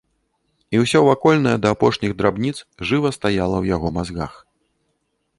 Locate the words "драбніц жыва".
2.21-3.11